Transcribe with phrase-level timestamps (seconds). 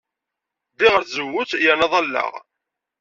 [0.71, 2.31] Ddiɣ ɣer tzewwut yernu ḍalleɣ.